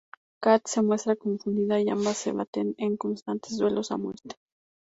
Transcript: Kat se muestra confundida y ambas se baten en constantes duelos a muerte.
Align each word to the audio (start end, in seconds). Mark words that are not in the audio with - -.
Kat 0.45 0.65
se 0.65 0.81
muestra 0.81 1.15
confundida 1.15 1.79
y 1.79 1.89
ambas 1.91 2.17
se 2.17 2.31
baten 2.31 2.73
en 2.79 2.97
constantes 2.97 3.59
duelos 3.59 3.91
a 3.91 3.97
muerte. 3.97 4.35